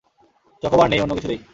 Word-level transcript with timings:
Chocobar 0.63 0.87
নেই, 0.89 0.99
অন্যকিছু 0.99 1.27
দেই। 1.27 1.41